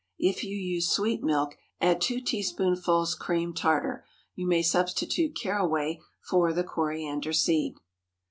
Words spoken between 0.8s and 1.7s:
sweet milk,